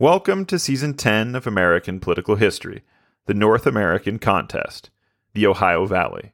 Welcome 0.00 0.46
to 0.46 0.58
Season 0.58 0.94
10 0.94 1.34
of 1.34 1.46
American 1.46 2.00
Political 2.00 2.36
History, 2.36 2.84
the 3.26 3.34
North 3.34 3.66
American 3.66 4.18
Contest, 4.18 4.88
the 5.34 5.46
Ohio 5.46 5.84
Valley. 5.84 6.32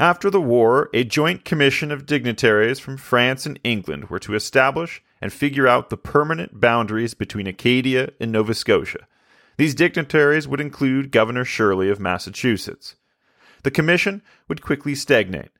After 0.00 0.30
the 0.30 0.40
war, 0.40 0.90
a 0.92 1.04
joint 1.04 1.44
commission 1.44 1.92
of 1.92 2.06
dignitaries 2.06 2.80
from 2.80 2.96
France 2.96 3.46
and 3.46 3.60
England 3.62 4.10
were 4.10 4.18
to 4.18 4.34
establish 4.34 5.00
and 5.20 5.32
figure 5.32 5.68
out 5.68 5.90
the 5.90 5.96
permanent 5.96 6.58
boundaries 6.60 7.14
between 7.14 7.46
Acadia 7.46 8.08
and 8.18 8.32
Nova 8.32 8.52
Scotia. 8.54 9.06
These 9.56 9.76
dignitaries 9.76 10.48
would 10.48 10.60
include 10.60 11.12
Governor 11.12 11.44
Shirley 11.44 11.88
of 11.88 12.00
Massachusetts. 12.00 12.96
The 13.62 13.70
commission 13.70 14.22
would 14.48 14.60
quickly 14.60 14.96
stagnate 14.96 15.52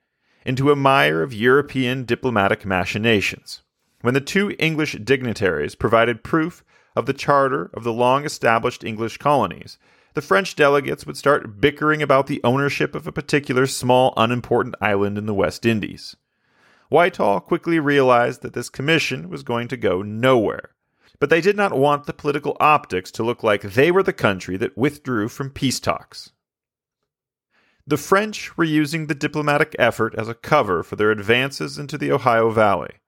into 0.45 0.71
a 0.71 0.75
mire 0.75 1.23
of 1.23 1.33
European 1.33 2.03
diplomatic 2.03 2.65
machinations 2.65 3.61
when 4.05 4.13
the 4.13 4.21
two 4.21 4.55
English 4.59 4.93
dignitaries 5.03 5.73
provided 5.73 6.23
proof 6.23 6.63
of 6.95 7.07
the 7.07 7.13
charter 7.13 7.71
of 7.73 7.83
the 7.83 7.91
long 7.91 8.23
established 8.23 8.83
English 8.83 9.17
colonies, 9.17 9.79
the 10.13 10.21
French 10.21 10.55
delegates 10.55 11.07
would 11.07 11.17
start 11.17 11.59
bickering 11.59 12.03
about 12.03 12.27
the 12.27 12.39
ownership 12.43 12.93
of 12.93 13.07
a 13.07 13.11
particular 13.11 13.65
small, 13.65 14.13
unimportant 14.15 14.75
island 14.79 15.17
in 15.17 15.25
the 15.25 15.33
West 15.33 15.65
Indies. 15.65 16.15
Whitehall 16.89 17.39
quickly 17.39 17.79
realized 17.79 18.43
that 18.43 18.53
this 18.53 18.69
commission 18.69 19.27
was 19.27 19.41
going 19.41 19.67
to 19.69 19.75
go 19.75 20.03
nowhere. 20.03 20.75
But 21.19 21.31
they 21.31 21.41
did 21.41 21.57
not 21.57 21.75
want 21.75 22.05
the 22.05 22.13
political 22.13 22.55
optics 22.59 23.09
to 23.09 23.23
look 23.23 23.41
like 23.41 23.63
they 23.63 23.89
were 23.89 24.03
the 24.03 24.13
country 24.13 24.55
that 24.57 24.77
withdrew 24.77 25.29
from 25.29 25.49
peace 25.49 25.79
talks. 25.79 26.31
The 27.87 27.97
French 27.97 28.55
were 28.55 28.65
using 28.65 29.07
the 29.07 29.15
diplomatic 29.15 29.75
effort 29.79 30.13
as 30.15 30.29
a 30.29 30.35
cover 30.35 30.83
for 30.83 30.95
their 30.95 31.09
advances 31.09 31.79
into 31.79 31.97
the 31.97 32.11
Ohio 32.11 32.51
Valley. 32.51 32.99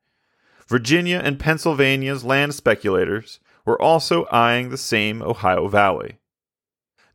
Virginia 0.68 1.22
and 1.24 1.40
Pennsylvania's 1.40 2.26
land 2.26 2.54
speculators 2.54 3.40
were 3.66 3.82
also 3.82 4.26
eyeing 4.26 4.70
the 4.70 4.78
same 4.78 5.22
Ohio 5.22 5.68
Valley. 5.68 6.20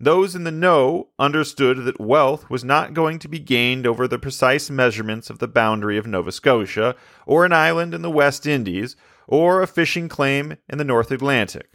Those 0.00 0.34
in 0.34 0.44
the 0.44 0.50
know 0.50 1.10
understood 1.18 1.84
that 1.84 2.00
wealth 2.00 2.50
was 2.50 2.64
not 2.64 2.94
going 2.94 3.18
to 3.20 3.28
be 3.28 3.38
gained 3.38 3.86
over 3.86 4.08
the 4.08 4.18
precise 4.18 4.68
measurements 4.68 5.30
of 5.30 5.38
the 5.38 5.46
boundary 5.46 5.96
of 5.96 6.06
Nova 6.06 6.32
Scotia, 6.32 6.96
or 7.24 7.44
an 7.44 7.52
island 7.52 7.94
in 7.94 8.02
the 8.02 8.10
West 8.10 8.46
Indies, 8.46 8.96
or 9.28 9.62
a 9.62 9.66
fishing 9.66 10.08
claim 10.08 10.56
in 10.68 10.78
the 10.78 10.84
North 10.84 11.12
Atlantic. 11.12 11.68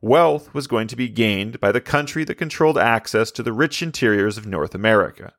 Wealth 0.00 0.52
was 0.54 0.66
going 0.66 0.88
to 0.88 0.96
be 0.96 1.08
gained 1.08 1.60
by 1.60 1.70
the 1.70 1.80
country 1.80 2.24
that 2.24 2.34
controlled 2.34 2.78
access 2.78 3.30
to 3.32 3.42
the 3.42 3.52
rich 3.52 3.82
interiors 3.82 4.38
of 4.38 4.46
North 4.46 4.74
America. 4.74 5.34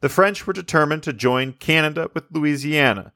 The 0.00 0.08
French 0.08 0.46
were 0.46 0.52
determined 0.52 1.04
to 1.04 1.12
join 1.12 1.52
Canada 1.52 2.10
with 2.12 2.24
Louisiana 2.30 3.12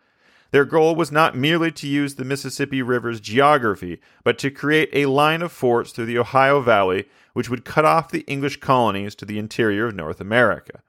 their 0.56 0.64
goal 0.64 0.96
was 0.96 1.12
not 1.12 1.36
merely 1.36 1.70
to 1.70 1.86
use 1.86 2.14
the 2.14 2.24
Mississippi 2.24 2.80
River's 2.80 3.20
geography, 3.20 4.00
but 4.24 4.38
to 4.38 4.50
create 4.50 4.88
a 4.94 5.04
line 5.04 5.42
of 5.42 5.52
forts 5.52 5.92
through 5.92 6.06
the 6.06 6.16
Ohio 6.16 6.62
Valley 6.62 7.04
which 7.34 7.50
would 7.50 7.66
cut 7.66 7.84
off 7.84 8.10
the 8.10 8.24
English 8.26 8.58
colonies 8.60 9.14
to 9.16 9.26
the 9.26 9.38
interior 9.38 9.88
of 9.88 9.94
North 9.94 10.18
America. 10.18 10.82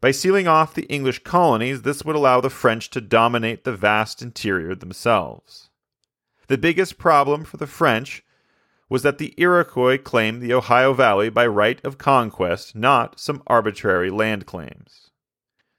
By 0.00 0.12
sealing 0.12 0.48
off 0.48 0.72
the 0.72 0.86
English 0.86 1.24
colonies, 1.24 1.82
this 1.82 2.06
would 2.06 2.16
allow 2.16 2.40
the 2.40 2.48
French 2.48 2.88
to 2.88 3.02
dominate 3.02 3.64
the 3.64 3.76
vast 3.76 4.22
interior 4.22 4.74
themselves. 4.74 5.68
The 6.46 6.56
biggest 6.56 6.96
problem 6.96 7.44
for 7.44 7.58
the 7.58 7.66
French 7.66 8.24
was 8.88 9.02
that 9.02 9.18
the 9.18 9.34
Iroquois 9.36 9.98
claimed 9.98 10.40
the 10.40 10.54
Ohio 10.54 10.94
Valley 10.94 11.28
by 11.28 11.46
right 11.46 11.84
of 11.84 11.98
conquest, 11.98 12.74
not 12.74 13.20
some 13.20 13.42
arbitrary 13.46 14.08
land 14.08 14.46
claims. 14.46 15.11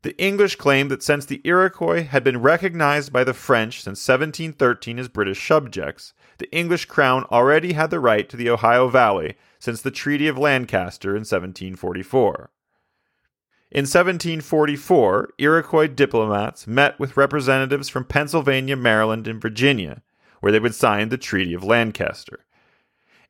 The 0.03 0.17
English 0.17 0.57
claimed 0.57 0.91
that 0.91 1.01
since 1.01 1.25
the 1.25 1.39
Iroquois 1.45 2.03
had 2.03 2.25
been 2.25 2.41
recognized 2.41 3.13
by 3.13 3.23
the 3.23 3.33
French 3.33 3.81
since 3.81 4.05
1713 4.05 4.99
as 4.99 5.07
British 5.07 5.47
subjects, 5.47 6.13
the 6.39 6.51
English 6.51 6.85
crown 6.85 7.23
already 7.31 7.71
had 7.71 7.89
the 7.89 8.01
right 8.01 8.27
to 8.27 8.35
the 8.35 8.49
Ohio 8.49 8.89
Valley 8.89 9.37
since 9.59 9.81
the 9.81 9.91
Treaty 9.91 10.27
of 10.27 10.37
Lancaster 10.37 11.11
in 11.11 11.21
1744. 11.21 12.51
In 13.71 13.83
1744, 13.83 15.29
Iroquois 15.37 15.87
diplomats 15.87 16.67
met 16.67 16.99
with 16.99 17.15
representatives 17.15 17.87
from 17.87 18.03
Pennsylvania, 18.03 18.75
Maryland, 18.75 19.25
and 19.25 19.41
Virginia, 19.41 20.03
where 20.41 20.51
they 20.51 20.59
would 20.59 20.75
sign 20.75 21.09
the 21.09 21.17
Treaty 21.17 21.53
of 21.53 21.63
Lancaster. 21.63 22.45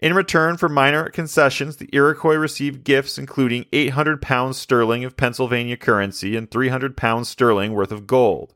In 0.03 0.13
return 0.13 0.57
for 0.57 0.67
minor 0.67 1.07
concessions, 1.07 1.77
the 1.77 1.87
Iroquois 1.93 2.35
received 2.35 2.83
gifts 2.83 3.17
including 3.17 3.67
800 3.71 4.21
pounds 4.21 4.57
sterling 4.57 5.05
of 5.05 5.15
Pennsylvania 5.15 5.77
currency 5.77 6.35
and 6.35 6.51
300 6.51 6.97
pounds 6.97 7.29
sterling 7.29 7.71
worth 7.71 7.93
of 7.93 8.05
gold, 8.05 8.53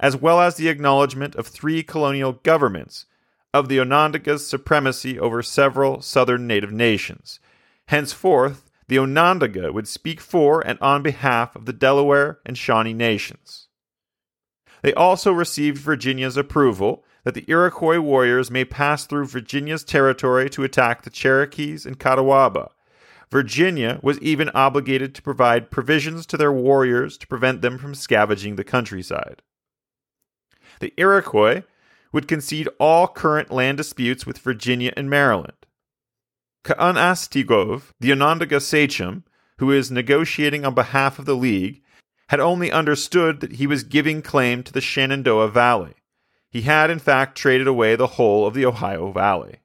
as 0.00 0.16
well 0.16 0.40
as 0.40 0.56
the 0.56 0.68
acknowledgement 0.68 1.36
of 1.36 1.46
three 1.46 1.84
colonial 1.84 2.32
governments 2.32 3.06
of 3.54 3.68
the 3.68 3.78
Onondaga's 3.78 4.48
supremacy 4.48 5.16
over 5.16 5.44
several 5.44 6.02
southern 6.02 6.48
native 6.48 6.72
nations. 6.72 7.38
Henceforth, 7.86 8.68
the 8.88 8.98
Onondaga 8.98 9.72
would 9.72 9.86
speak 9.86 10.20
for 10.20 10.60
and 10.66 10.76
on 10.80 11.04
behalf 11.04 11.54
of 11.54 11.66
the 11.66 11.72
Delaware 11.72 12.40
and 12.44 12.58
Shawnee 12.58 12.94
nations. 12.94 13.68
They 14.82 14.92
also 14.92 15.30
received 15.30 15.78
Virginia's 15.78 16.36
approval 16.36 17.04
that 17.28 17.34
the 17.34 17.44
Iroquois 17.46 18.00
warriors 18.00 18.50
may 18.50 18.64
pass 18.64 19.04
through 19.04 19.26
Virginia's 19.26 19.84
territory 19.84 20.48
to 20.48 20.64
attack 20.64 21.02
the 21.02 21.10
Cherokees 21.10 21.84
and 21.84 21.98
Catawba. 21.98 22.70
Virginia 23.30 24.00
was 24.02 24.18
even 24.20 24.48
obligated 24.54 25.14
to 25.14 25.20
provide 25.20 25.70
provisions 25.70 26.24
to 26.24 26.38
their 26.38 26.50
warriors 26.50 27.18
to 27.18 27.26
prevent 27.26 27.60
them 27.60 27.76
from 27.76 27.94
scavenging 27.94 28.56
the 28.56 28.64
countryside. 28.64 29.42
The 30.80 30.94
Iroquois 30.96 31.64
would 32.14 32.28
concede 32.28 32.70
all 32.80 33.06
current 33.06 33.52
land 33.52 33.76
disputes 33.76 34.24
with 34.24 34.38
Virginia 34.38 34.94
and 34.96 35.10
Maryland. 35.10 35.66
Canasatego, 36.64 37.82
the 38.00 38.10
Onondaga 38.10 38.58
sachem, 38.58 39.24
who 39.58 39.70
is 39.70 39.90
negotiating 39.90 40.64
on 40.64 40.72
behalf 40.72 41.18
of 41.18 41.26
the 41.26 41.36
League, 41.36 41.82
had 42.30 42.40
only 42.40 42.72
understood 42.72 43.40
that 43.40 43.56
he 43.56 43.66
was 43.66 43.84
giving 43.84 44.22
claim 44.22 44.62
to 44.62 44.72
the 44.72 44.80
Shenandoah 44.80 45.48
Valley. 45.48 45.92
He 46.50 46.62
had, 46.62 46.90
in 46.90 46.98
fact, 46.98 47.36
traded 47.36 47.66
away 47.66 47.94
the 47.96 48.06
whole 48.06 48.46
of 48.46 48.54
the 48.54 48.64
Ohio 48.64 49.12
Valley. 49.12 49.56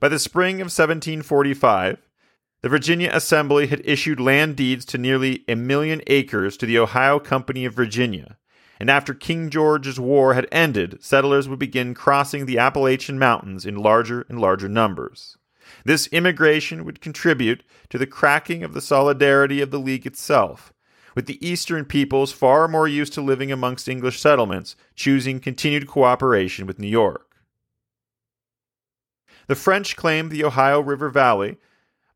By 0.00 0.08
the 0.08 0.18
spring 0.18 0.56
of 0.56 0.66
1745, 0.66 1.98
the 2.62 2.68
Virginia 2.68 3.10
Assembly 3.12 3.66
had 3.66 3.82
issued 3.84 4.18
land 4.18 4.56
deeds 4.56 4.84
to 4.86 4.98
nearly 4.98 5.44
a 5.46 5.54
million 5.54 6.02
acres 6.06 6.56
to 6.56 6.66
the 6.66 6.78
Ohio 6.78 7.18
Company 7.18 7.64
of 7.64 7.74
Virginia, 7.74 8.38
and 8.80 8.90
after 8.90 9.14
King 9.14 9.50
George's 9.50 10.00
War 10.00 10.34
had 10.34 10.48
ended, 10.50 11.02
settlers 11.02 11.48
would 11.48 11.58
begin 11.58 11.94
crossing 11.94 12.44
the 12.44 12.58
Appalachian 12.58 13.18
Mountains 13.18 13.64
in 13.64 13.76
larger 13.76 14.26
and 14.28 14.40
larger 14.40 14.68
numbers. 14.68 15.36
This 15.84 16.06
immigration 16.08 16.84
would 16.84 17.00
contribute 17.00 17.62
to 17.90 17.98
the 17.98 18.06
cracking 18.06 18.62
of 18.62 18.74
the 18.74 18.80
solidarity 18.80 19.60
of 19.60 19.70
the 19.70 19.80
League 19.80 20.06
itself, 20.06 20.72
with 21.16 21.26
the 21.26 21.44
Eastern 21.44 21.86
peoples 21.86 22.30
far 22.30 22.68
more 22.68 22.86
used 22.86 23.14
to 23.14 23.22
living 23.22 23.50
amongst 23.50 23.88
English 23.88 24.20
settlements, 24.20 24.76
choosing 24.94 25.40
continued 25.40 25.88
cooperation 25.88 26.66
with 26.66 26.78
New 26.78 26.86
York. 26.86 27.38
The 29.48 29.54
French 29.54 29.96
claimed 29.96 30.30
the 30.30 30.44
Ohio 30.44 30.78
River 30.78 31.08
Valley 31.08 31.56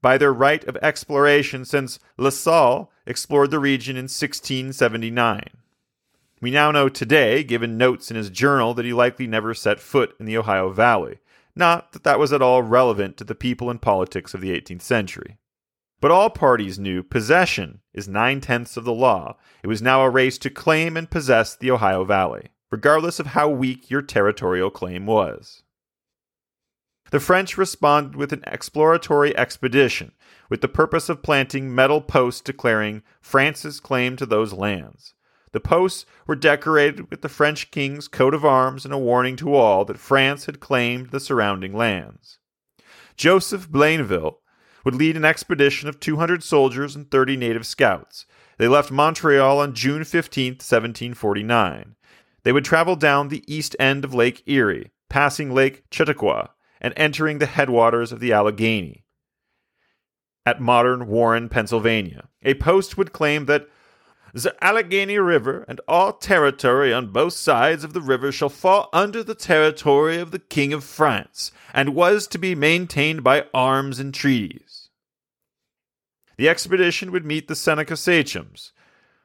by 0.02 0.18
their 0.18 0.32
right 0.32 0.62
of 0.64 0.76
exploration 0.82 1.64
since 1.64 1.98
La 2.18 2.30
Salle 2.30 2.92
explored 3.06 3.50
the 3.50 3.58
region 3.58 3.96
in 3.96 4.04
1679. 4.04 5.42
We 6.42 6.50
now 6.50 6.70
know 6.70 6.88
today, 6.88 7.42
given 7.42 7.78
notes 7.78 8.10
in 8.10 8.16
his 8.16 8.30
journal, 8.30 8.74
that 8.74 8.84
he 8.84 8.92
likely 8.92 9.26
never 9.26 9.54
set 9.54 9.80
foot 9.80 10.14
in 10.20 10.26
the 10.26 10.36
Ohio 10.36 10.70
Valley. 10.70 11.18
Not 11.56 11.92
that 11.92 12.04
that 12.04 12.18
was 12.18 12.32
at 12.32 12.42
all 12.42 12.62
relevant 12.62 13.16
to 13.18 13.24
the 13.24 13.34
people 13.34 13.70
and 13.70 13.80
politics 13.80 14.34
of 14.34 14.40
the 14.40 14.50
18th 14.50 14.82
century. 14.82 15.38
But 16.00 16.10
all 16.10 16.30
parties 16.30 16.78
knew 16.78 17.02
possession 17.02 17.80
is 17.92 18.08
nine 18.08 18.40
tenths 18.40 18.76
of 18.76 18.84
the 18.84 18.92
law. 18.92 19.36
It 19.62 19.66
was 19.66 19.82
now 19.82 20.02
a 20.02 20.10
race 20.10 20.38
to 20.38 20.50
claim 20.50 20.96
and 20.96 21.10
possess 21.10 21.54
the 21.54 21.70
Ohio 21.70 22.04
Valley, 22.04 22.48
regardless 22.70 23.20
of 23.20 23.28
how 23.28 23.48
weak 23.48 23.90
your 23.90 24.00
territorial 24.00 24.70
claim 24.70 25.04
was. 25.04 25.62
The 27.10 27.20
French 27.20 27.58
responded 27.58 28.16
with 28.16 28.32
an 28.32 28.44
exploratory 28.46 29.36
expedition 29.36 30.12
with 30.48 30.60
the 30.60 30.68
purpose 30.68 31.08
of 31.08 31.22
planting 31.22 31.74
metal 31.74 32.00
posts 32.00 32.40
declaring 32.40 33.02
France's 33.20 33.80
claim 33.80 34.16
to 34.16 34.26
those 34.26 34.52
lands. 34.52 35.14
The 35.52 35.60
posts 35.60 36.06
were 36.28 36.36
decorated 36.36 37.10
with 37.10 37.22
the 37.22 37.28
French 37.28 37.72
king's 37.72 38.06
coat 38.06 38.32
of 38.32 38.44
arms 38.44 38.84
and 38.84 38.94
a 38.94 38.98
warning 38.98 39.34
to 39.36 39.54
all 39.54 39.84
that 39.86 39.98
France 39.98 40.46
had 40.46 40.60
claimed 40.60 41.10
the 41.10 41.18
surrounding 41.18 41.76
lands. 41.76 42.38
Joseph 43.16 43.68
Blainville 43.68 44.36
would 44.84 44.94
lead 44.94 45.16
an 45.16 45.24
expedition 45.24 45.88
of 45.88 46.00
200 46.00 46.42
soldiers 46.42 46.96
and 46.96 47.10
30 47.10 47.36
native 47.36 47.66
scouts. 47.66 48.26
They 48.58 48.68
left 48.68 48.90
Montreal 48.90 49.60
on 49.60 49.74
June 49.74 50.04
15, 50.04 50.54
1749. 50.54 51.96
They 52.42 52.52
would 52.52 52.64
travel 52.64 52.96
down 52.96 53.28
the 53.28 53.44
east 53.46 53.76
end 53.78 54.04
of 54.04 54.14
Lake 54.14 54.42
Erie, 54.46 54.90
passing 55.08 55.52
Lake 55.52 55.84
Chautauqua, 55.90 56.50
and 56.80 56.94
entering 56.96 57.38
the 57.38 57.46
headwaters 57.46 58.12
of 58.12 58.20
the 58.20 58.32
Allegheny 58.32 59.04
at 60.46 60.60
modern 60.60 61.06
Warren, 61.06 61.48
Pennsylvania. 61.48 62.28
A 62.42 62.54
post 62.54 62.96
would 62.96 63.12
claim 63.12 63.46
that 63.46 63.68
the 64.32 64.54
Allegheny 64.64 65.18
River 65.18 65.64
and 65.68 65.80
all 65.88 66.12
territory 66.12 66.92
on 66.92 67.12
both 67.12 67.32
sides 67.32 67.82
of 67.84 67.92
the 67.92 68.00
river 68.00 68.30
shall 68.30 68.48
fall 68.48 68.88
under 68.92 69.22
the 69.22 69.34
territory 69.34 70.18
of 70.18 70.30
the 70.30 70.38
King 70.38 70.72
of 70.72 70.84
France, 70.84 71.50
and 71.74 71.94
was 71.94 72.26
to 72.28 72.38
be 72.38 72.54
maintained 72.54 73.24
by 73.24 73.46
arms 73.52 73.98
and 73.98 74.14
treaties. 74.14 74.69
The 76.40 76.48
expedition 76.48 77.12
would 77.12 77.26
meet 77.26 77.48
the 77.48 77.54
Seneca 77.54 77.98
sachems, 77.98 78.72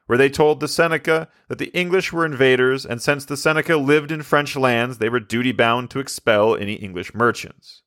where 0.04 0.18
they 0.18 0.28
told 0.28 0.60
the 0.60 0.68
Seneca 0.68 1.28
that 1.48 1.56
the 1.56 1.70
English 1.72 2.12
were 2.12 2.26
invaders, 2.26 2.84
and 2.84 3.00
since 3.00 3.24
the 3.24 3.38
Seneca 3.38 3.78
lived 3.78 4.12
in 4.12 4.20
French 4.20 4.54
lands, 4.54 4.98
they 4.98 5.08
were 5.08 5.18
duty 5.18 5.52
bound 5.52 5.88
to 5.92 5.98
expel 5.98 6.54
any 6.54 6.74
English 6.74 7.14
merchants. 7.14 7.80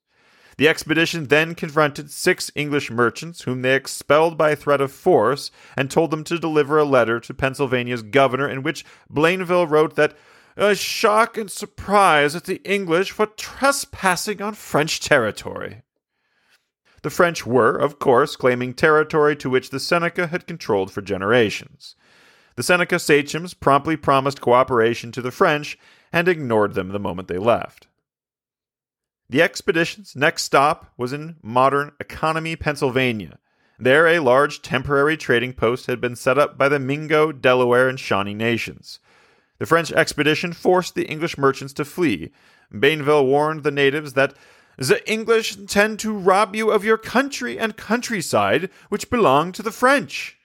The 0.58 0.68
expedition 0.68 1.28
then 1.28 1.54
confronted 1.54 2.10
six 2.10 2.50
English 2.56 2.90
merchants, 2.90 3.44
whom 3.44 3.62
they 3.62 3.76
expelled 3.76 4.36
by 4.36 4.56
threat 4.56 4.82
of 4.82 4.92
force, 4.92 5.52
and 5.78 5.92
told 5.92 6.10
them 6.10 6.24
to 6.24 6.40
deliver 6.40 6.80
a 6.80 6.84
letter 6.84 7.20
to 7.20 7.32
Pennsylvania's 7.32 8.02
governor, 8.02 8.50
in 8.50 8.64
which 8.64 8.84
Blainville 9.14 9.70
wrote 9.70 9.96
that 9.96 10.18
a 10.58 10.74
shock 10.74 11.38
and 11.38 11.52
surprise 11.52 12.36
at 12.36 12.46
the 12.46 12.64
English 12.64 13.12
for 13.12 13.28
trespassing 13.28 14.42
on 14.42 14.56
French 14.56 15.00
territory. 15.00 15.84
The 17.02 17.10
French 17.10 17.46
were, 17.46 17.76
of 17.76 18.00
course, 18.00 18.36
claiming 18.36 18.74
territory 18.74 19.36
to 19.38 19.50
which 19.50 19.70
the 19.70 19.80
Seneca 19.80 20.28
had 20.28 20.48
controlled 20.48 20.92
for 20.92 21.02
generations. 21.02 21.96
The 22.56 22.64
Seneca 22.64 23.00
sachems 23.00 23.54
promptly 23.54 23.96
promised 23.96 24.42
cooperation 24.42 25.12
to 25.14 25.22
the 25.22 25.32
French 25.32 25.78
and 26.12 26.28
ignored 26.28 26.74
them 26.74 26.90
the 26.90 27.00
moment 27.00 27.28
they 27.28 27.38
left. 27.38 27.88
The 29.30 29.42
expedition's 29.42 30.16
next 30.16 30.44
stop 30.44 30.92
was 30.98 31.14
in 31.14 31.38
modern 31.42 31.92
Economy, 32.00 32.56
Pennsylvania. 32.56 33.38
There, 33.78 34.08
a 34.08 34.20
large 34.20 34.62
temporary 34.62 35.16
trading 35.16 35.54
post 35.54 35.86
had 35.86 36.02
been 36.02 36.16
set 36.16 36.38
up 36.38 36.58
by 36.58 36.68
the 36.68 36.80
Mingo, 36.80 37.32
Delaware, 37.32 37.88
and 37.88 38.00
Shawnee 38.00 38.34
nations. 38.34 39.00
The 39.60 39.66
French 39.66 39.92
expedition 39.92 40.52
forced 40.52 40.96
the 40.96 41.06
English 41.06 41.38
merchants 41.38 41.74
to 41.74 41.86
flee. 41.86 42.32
Blainville 42.74 43.26
warned 43.26 43.64
the 43.64 43.72
natives 43.72 44.14
that 44.14 44.34
the 44.88 45.12
English 45.12 45.58
intend 45.58 46.00
to 46.00 46.18
rob 46.18 46.56
you 46.56 46.72
of 46.72 46.86
your 46.86 46.98
country 46.98 47.60
and 47.60 47.76
countryside, 47.76 48.70
which 48.88 49.10
belong 49.10 49.52
to 49.52 49.62
the 49.62 49.72
French. 49.72 50.38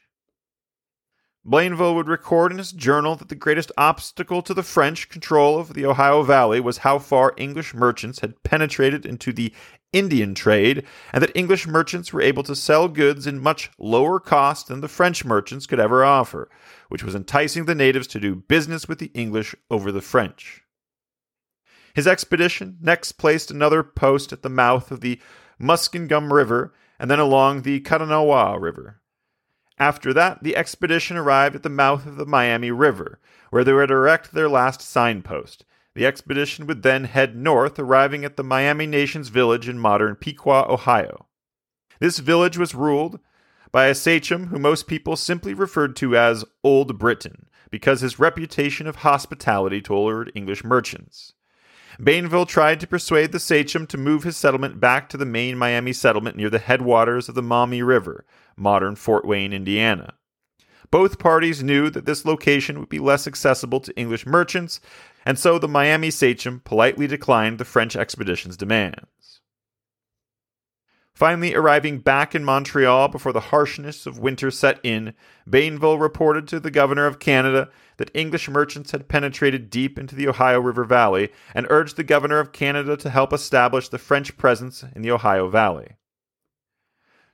Blainville 1.47 1.95
would 1.95 2.09
record 2.09 2.53
in 2.53 2.59
his 2.59 2.73
journal 2.73 3.17
that 3.17 3.29
the 3.29 3.35
greatest 3.35 3.71
obstacle 3.77 4.41
to 4.41 4.55
the 4.55 4.63
French 4.63 5.11
control 5.11 5.59
of 5.59 5.75
the 5.75 5.85
Ohio 5.85 6.23
Valley 6.23 6.59
was 6.59 6.79
how 6.79 6.99
far 6.99 7.35
English 7.37 7.75
merchants 7.75 8.21
had 8.21 8.43
penetrated 8.43 9.05
into 9.05 9.31
the 9.31 9.53
Indian 9.93 10.35
trade, 10.35 10.85
and 11.13 11.23
that 11.23 11.37
English 11.37 11.67
merchants 11.67 12.13
were 12.13 12.23
able 12.23 12.43
to 12.43 12.57
sell 12.57 12.89
goods 12.89 13.27
in 13.27 13.39
much 13.39 13.71
lower 13.79 14.19
cost 14.19 14.69
than 14.69 14.81
the 14.81 14.89
French 14.89 15.25
merchants 15.25 15.67
could 15.67 15.79
ever 15.79 16.03
offer, 16.03 16.51
which 16.89 17.05
was 17.05 17.15
enticing 17.15 17.67
the 17.67 17.75
natives 17.75 18.09
to 18.09 18.19
do 18.19 18.35
business 18.35 18.89
with 18.89 18.99
the 18.99 19.13
English 19.15 19.55
over 19.71 19.93
the 19.93 20.01
French. 20.01 20.64
His 21.95 22.07
expedition 22.07 22.79
next 22.81 23.13
placed 23.13 23.51
another 23.51 23.83
post 23.83 24.33
at 24.33 24.43
the 24.43 24.51
mouth 24.51 24.91
of 24.91 25.01
the 25.01 25.21
Muskingum 25.61 26.33
River 26.33 26.75
and 26.99 27.11
then 27.11 27.21
along 27.21 27.63
the 27.63 27.81
Kanawha 27.81 28.59
River. 28.59 29.01
After 29.79 30.13
that, 30.13 30.43
the 30.43 30.57
expedition 30.57 31.17
arrived 31.17 31.57
at 31.57 31.63
the 31.63 31.69
mouth 31.69 32.07
of 32.07 32.17
the 32.17 32.27
Miami 32.27 32.71
River, 32.71 33.19
where 33.51 33.65
they 33.65 33.73
would 33.73 33.91
erect 33.91 34.33
their 34.33 34.49
last 34.49 34.81
signpost. 34.81 35.65
The 35.95 36.07
expedition 36.07 36.67
would 36.67 36.83
then 36.83 37.05
head 37.05 37.37
north, 37.37 37.79
arriving 37.79 38.25
at 38.25 38.37
the 38.37 38.45
Miami 38.45 38.87
Nations 38.87 39.29
village 39.29 39.69
in 39.69 39.79
modern 39.79 40.17
Piqua, 40.17 40.67
Ohio. 40.69 41.27
This 42.01 42.19
village 42.19 42.59
was 42.59 42.75
ruled 42.75 43.21
by 43.71 43.87
a 43.87 43.95
sachem 43.95 44.49
who 44.49 44.59
most 44.59 44.87
people 44.87 45.17
simply 45.17 45.55
referred 45.55 45.97
to 45.97 46.17
as 46.17 46.45
Old 46.63 46.99
Briton, 46.99 47.47
because 47.71 48.01
his 48.01 48.19
reputation 48.21 48.87
of 48.87 48.97
hospitality 48.97 49.81
toward 49.81 50.31
English 50.35 50.63
merchants. 50.63 51.33
Blainville 51.99 52.49
tried 52.49 52.81
to 52.81 52.87
persuade 52.87 53.33
the 53.33 53.41
sachem 53.41 53.87
to 53.87 53.99
move 53.99 54.25
his 54.25 54.37
settlement 54.37 54.81
back 54.81 55.09
to 55.09 55.17
the 55.17 55.27
main 55.27 55.57
Miami 55.57 55.93
settlement 55.93 56.37
near 56.37 56.51
the 56.51 56.59
headwaters 56.59 57.29
of 57.29 57.35
the 57.35 57.43
Maumee 57.43 57.83
River, 57.83 58.25
modern 58.57 58.97
Fort 58.97 59.25
Wayne, 59.25 59.53
Indiana. 59.53 60.15
Both 60.91 61.19
parties 61.19 61.63
knew 61.63 61.91
that 61.91 62.07
this 62.07 62.25
location 62.25 62.79
would 62.79 62.89
be 62.89 62.99
less 62.99 63.27
accessible 63.27 63.81
to 63.81 63.97
English 63.97 64.27
merchants, 64.27 64.81
and 65.27 65.39
so 65.39 65.59
the 65.59 65.69
Miami 65.69 66.11
sachem 66.11 66.61
politely 66.61 67.07
declined 67.07 67.59
the 67.59 67.65
French 67.65 67.97
expedition's 67.97 68.57
demands. 68.57 69.34
Finally, 71.15 71.55
arriving 71.55 71.99
back 71.99 72.35
in 72.35 72.45
Montreal 72.45 73.07
before 73.07 73.33
the 73.33 73.39
harshness 73.39 74.05
of 74.05 74.19
winter 74.19 74.51
set 74.51 74.81
in, 74.83 75.15
Blainville 75.49 76.01
reported 76.01 76.49
to 76.49 76.59
the 76.59 76.73
governor 76.73 77.07
of 77.07 77.21
Canada 77.21 77.71
that 77.99 78.11
English 78.15 78.49
merchants 78.49 78.91
had 78.91 79.07
penetrated 79.07 79.71
deep 79.71 79.97
into 79.97 80.17
the 80.17 80.27
Ohio 80.27 80.59
River 80.59 80.83
Valley 80.83 81.31
and 81.55 81.69
urged 81.71 81.97
the 81.97 82.03
governor 82.03 82.41
of 82.41 82.53
Canada 82.53 82.97
to 82.97 83.11
help 83.11 83.33
establish 83.33 83.89
the 83.89 83.99
French 83.99 84.37
presence 84.37 84.85
in 84.97 85.03
the 85.03 85.11
Ohio 85.13 85.49
Valley. 85.49 85.93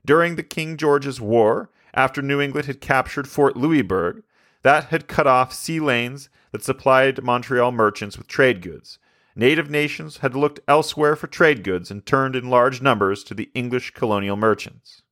During 0.05 0.37
the 0.37 0.43
King 0.43 0.77
George's 0.77 1.21
War, 1.21 1.71
after 1.95 2.21
New 2.21 2.41
England 2.41 2.67
had 2.67 2.83
captured 2.83 3.29
Fort 3.29 3.57
Louisbourg, 3.57 4.23
that 4.63 4.85
had 4.85 5.09
cut 5.09 5.27
off 5.27 5.55
sea 5.55 5.81
lanes 5.81 6.29
that 6.53 6.63
supplied 6.63 7.23
Montreal 7.23 7.73
merchants 7.73 8.19
with 8.19 8.29
trade 8.29 8.61
goods. 8.61 8.99
Native 9.37 9.71
nations 9.71 10.19
had 10.19 10.35
looked 10.35 10.61
elsewhere 10.67 11.17
for 11.17 11.27
trade 11.27 11.63
goods 11.63 11.91
and 11.91 12.05
turned 12.05 12.35
in 12.35 12.51
large 12.51 12.83
numbers 12.83 13.23
to 13.25 13.35
the 13.35 13.51
English 13.55 13.93
colonial 13.93 14.37
merchants. 14.37 15.03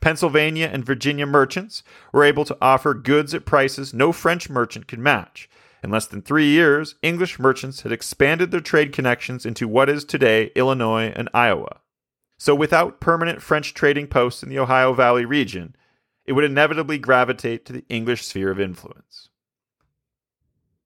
Pennsylvania 0.00 0.68
and 0.72 0.84
Virginia 0.84 1.26
merchants 1.26 1.82
were 2.12 2.24
able 2.24 2.44
to 2.44 2.56
offer 2.60 2.94
goods 2.94 3.34
at 3.34 3.44
prices 3.44 3.94
no 3.94 4.12
French 4.12 4.50
merchant 4.50 4.86
could 4.88 4.98
match. 4.98 5.48
In 5.82 5.90
less 5.90 6.06
than 6.06 6.22
three 6.22 6.46
years, 6.46 6.96
English 7.02 7.38
merchants 7.38 7.82
had 7.82 7.92
expanded 7.92 8.50
their 8.50 8.60
trade 8.60 8.92
connections 8.92 9.46
into 9.46 9.68
what 9.68 9.88
is 9.88 10.04
today 10.04 10.50
Illinois 10.56 11.12
and 11.14 11.28
Iowa. 11.32 11.80
So, 12.38 12.54
without 12.54 13.00
permanent 13.00 13.42
French 13.42 13.74
trading 13.74 14.06
posts 14.06 14.42
in 14.42 14.48
the 14.48 14.58
Ohio 14.58 14.92
Valley 14.92 15.24
region, 15.24 15.74
it 16.24 16.32
would 16.32 16.44
inevitably 16.44 16.98
gravitate 16.98 17.64
to 17.66 17.72
the 17.72 17.84
English 17.88 18.24
sphere 18.24 18.50
of 18.50 18.60
influence. 18.60 19.28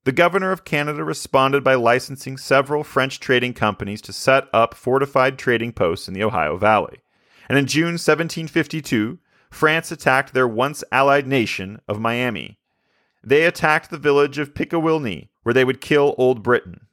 The 0.04 0.12
governor 0.12 0.50
of 0.50 0.64
Canada 0.64 1.04
responded 1.04 1.62
by 1.62 1.74
licensing 1.74 2.36
several 2.36 2.82
French 2.82 3.20
trading 3.20 3.54
companies 3.54 4.02
to 4.02 4.12
set 4.12 4.48
up 4.52 4.74
fortified 4.74 5.38
trading 5.38 5.72
posts 5.72 6.08
in 6.08 6.14
the 6.14 6.24
Ohio 6.24 6.56
Valley. 6.56 7.02
And 7.48 7.56
in 7.56 7.66
June 7.66 7.94
1752, 7.94 9.18
France 9.50 9.92
attacked 9.92 10.34
their 10.34 10.48
once 10.48 10.82
allied 10.90 11.28
nation 11.28 11.80
of 11.86 12.00
Miami. 12.00 12.58
They 13.22 13.44
attacked 13.44 13.90
the 13.90 13.98
village 13.98 14.38
of 14.38 14.54
Pickawillany, 14.54 15.28
where 15.44 15.52
they 15.52 15.64
would 15.64 15.80
kill 15.80 16.16
Old 16.18 16.42
Briton. 16.42 16.86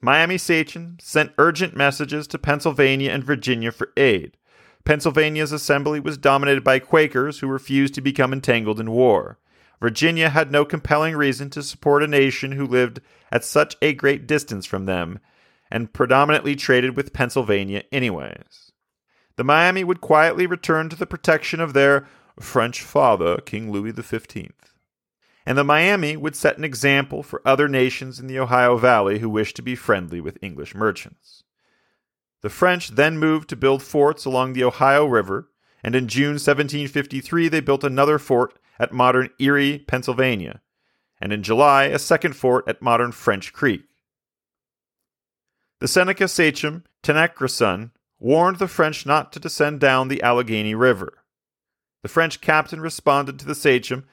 Miami 0.00 0.38
Sachem 0.38 0.96
sent 1.00 1.32
urgent 1.38 1.76
messages 1.76 2.26
to 2.28 2.38
Pennsylvania 2.38 3.12
and 3.12 3.22
Virginia 3.22 3.70
for 3.70 3.92
aid. 3.96 4.36
Pennsylvania's 4.84 5.52
assembly 5.52 6.00
was 6.00 6.18
dominated 6.18 6.64
by 6.64 6.78
Quakers 6.80 7.38
who 7.38 7.46
refused 7.46 7.94
to 7.94 8.00
become 8.00 8.32
entangled 8.32 8.80
in 8.80 8.90
war. 8.90 9.38
Virginia 9.80 10.30
had 10.30 10.50
no 10.50 10.64
compelling 10.64 11.16
reason 11.16 11.50
to 11.50 11.62
support 11.62 12.02
a 12.02 12.06
nation 12.06 12.52
who 12.52 12.66
lived 12.66 13.00
at 13.30 13.44
such 13.44 13.76
a 13.82 13.92
great 13.92 14.26
distance 14.26 14.64
from 14.64 14.86
them 14.86 15.18
and 15.70 15.92
predominantly 15.92 16.56
traded 16.56 16.96
with 16.96 17.12
Pennsylvania 17.12 17.82
anyways. 17.92 18.72
The 19.36 19.44
Miami 19.44 19.84
would 19.84 20.00
quietly 20.00 20.46
return 20.46 20.88
to 20.88 20.96
the 20.96 21.06
protection 21.06 21.60
of 21.60 21.72
their 21.72 22.06
French 22.40 22.82
father, 22.82 23.38
King 23.38 23.70
Louis 23.70 23.92
XV 23.92 24.50
and 25.46 25.56
the 25.56 25.64
Miami 25.64 26.16
would 26.16 26.34
set 26.34 26.58
an 26.58 26.64
example 26.64 27.22
for 27.22 27.40
other 27.46 27.68
nations 27.68 28.18
in 28.18 28.26
the 28.26 28.38
Ohio 28.38 28.76
Valley 28.76 29.20
who 29.20 29.30
wished 29.30 29.54
to 29.56 29.62
be 29.62 29.76
friendly 29.76 30.20
with 30.20 30.42
English 30.42 30.74
merchants. 30.74 31.44
The 32.42 32.50
French 32.50 32.90
then 32.90 33.16
moved 33.16 33.48
to 33.50 33.56
build 33.56 33.82
forts 33.82 34.24
along 34.24 34.52
the 34.52 34.64
Ohio 34.64 35.06
River, 35.06 35.48
and 35.84 35.94
in 35.94 36.08
June 36.08 36.34
1753 36.34 37.48
they 37.48 37.60
built 37.60 37.84
another 37.84 38.18
fort 38.18 38.58
at 38.78 38.92
modern 38.92 39.30
Erie, 39.38 39.78
Pennsylvania, 39.78 40.60
and 41.20 41.32
in 41.32 41.42
July 41.42 41.84
a 41.84 41.98
second 41.98 42.34
fort 42.34 42.68
at 42.68 42.82
modern 42.82 43.12
French 43.12 43.52
Creek. 43.52 43.82
The 45.80 45.88
Seneca 45.88 46.28
sachem, 46.28 46.84
Tanaghrisson, 47.02 47.90
warned 48.18 48.58
the 48.58 48.68
French 48.68 49.04
not 49.04 49.32
to 49.32 49.40
descend 49.40 49.80
down 49.80 50.08
the 50.08 50.22
Allegheny 50.22 50.74
River. 50.74 51.12
The 52.02 52.08
French 52.08 52.40
captain 52.40 52.80
responded 52.80 53.38
to 53.38 53.46
the 53.46 53.54
sachem 53.54 54.04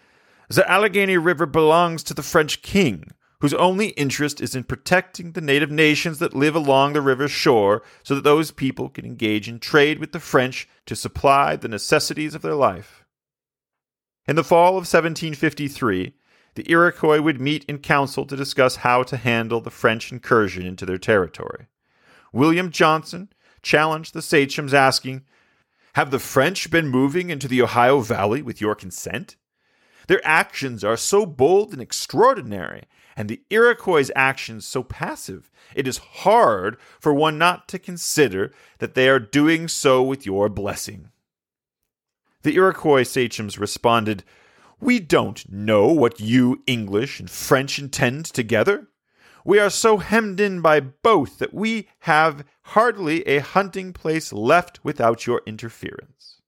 the 0.49 0.69
Allegheny 0.69 1.17
River 1.17 1.45
belongs 1.45 2.03
to 2.03 2.13
the 2.13 2.21
French 2.21 2.61
king, 2.61 3.05
whose 3.39 3.53
only 3.53 3.87
interest 3.89 4.41
is 4.41 4.55
in 4.55 4.63
protecting 4.63 5.31
the 5.31 5.41
native 5.41 5.71
nations 5.71 6.19
that 6.19 6.35
live 6.35 6.55
along 6.55 6.93
the 6.93 7.01
river's 7.01 7.31
shore 7.31 7.81
so 8.03 8.15
that 8.15 8.23
those 8.23 8.51
people 8.51 8.89
can 8.89 9.05
engage 9.05 9.49
in 9.49 9.59
trade 9.59 9.99
with 9.99 10.11
the 10.11 10.19
French 10.19 10.67
to 10.85 10.95
supply 10.95 11.55
the 11.55 11.67
necessities 11.67 12.35
of 12.35 12.41
their 12.41 12.55
life. 12.55 13.02
In 14.25 14.37
the 14.37 14.43
fall 14.43 14.69
of 14.69 14.87
1753, 14.87 16.13
the 16.55 16.71
Iroquois 16.71 17.19
would 17.19 17.41
meet 17.41 17.65
in 17.65 17.79
council 17.79 18.25
to 18.25 18.37
discuss 18.37 18.77
how 18.77 19.03
to 19.03 19.17
handle 19.17 19.59
the 19.59 19.69
French 19.69 20.13
incursion 20.13 20.65
into 20.65 20.85
their 20.85 20.97
territory. 20.97 21.67
William 22.31 22.71
Johnson 22.71 23.29
challenged 23.61 24.13
the 24.13 24.21
sachems, 24.21 24.73
asking, 24.73 25.23
Have 25.95 26.09
the 26.09 26.19
French 26.19 26.71
been 26.71 26.87
moving 26.87 27.29
into 27.29 27.49
the 27.49 27.61
Ohio 27.61 27.99
Valley 27.99 28.41
with 28.41 28.61
your 28.61 28.75
consent? 28.75 29.35
Their 30.07 30.25
actions 30.25 30.83
are 30.83 30.97
so 30.97 31.25
bold 31.25 31.73
and 31.73 31.81
extraordinary, 31.81 32.83
and 33.17 33.27
the 33.27 33.41
Iroquois' 33.49 34.09
actions 34.15 34.65
so 34.65 34.83
passive, 34.83 35.51
it 35.75 35.87
is 35.87 35.97
hard 35.97 36.77
for 36.99 37.13
one 37.13 37.37
not 37.37 37.67
to 37.69 37.79
consider 37.79 38.53
that 38.79 38.95
they 38.95 39.09
are 39.09 39.19
doing 39.19 39.67
so 39.67 40.01
with 40.01 40.25
your 40.25 40.49
blessing. 40.49 41.09
The 42.43 42.55
Iroquois 42.55 43.03
sachems 43.03 43.57
responded, 43.57 44.23
We 44.79 44.99
don't 44.99 45.49
know 45.51 45.87
what 45.87 46.19
you 46.19 46.61
English 46.67 47.19
and 47.19 47.29
French 47.29 47.79
intend 47.79 48.25
together. 48.25 48.87
We 49.45 49.59
are 49.59 49.69
so 49.69 49.97
hemmed 49.97 50.39
in 50.39 50.61
by 50.61 50.79
both 50.79 51.39
that 51.39 51.53
we 51.53 51.87
have 51.99 52.45
hardly 52.61 53.27
a 53.27 53.39
hunting 53.39 53.91
place 53.91 54.31
left 54.31 54.79
without 54.83 55.25
your 55.25 55.41
interference. 55.45 56.41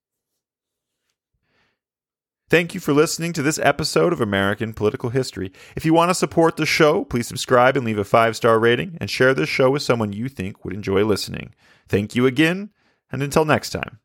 Thank 2.48 2.74
you 2.74 2.80
for 2.80 2.94
listening 2.94 3.34
to 3.34 3.42
this 3.42 3.58
episode 3.60 4.14
of 4.14 4.22
American 4.22 4.74
Political 4.74 5.10
History. 5.10 5.52
If 5.76 5.84
you 5.84 5.94
want 5.94 6.10
to 6.10 6.16
support 6.16 6.58
the 6.58 6.66
show, 6.66 7.04
please 7.04 7.28
subscribe 7.28 7.76
and 7.76 7.86
leave 7.86 7.98
a 7.98 8.04
five 8.04 8.36
star 8.36 8.60
rating 8.60 8.98
and 9.02 9.10
share 9.10 9.34
this 9.34 9.50
show 9.50 9.72
with 9.72 9.82
someone 9.82 10.14
you 10.14 10.30
think 10.30 10.64
would 10.64 10.74
enjoy 10.74 11.04
listening. 11.04 11.56
Thank 11.88 12.16
you 12.16 12.28
again, 12.28 12.70
and 13.12 13.24
until 13.24 13.46
next 13.46 13.72
time. 13.72 14.00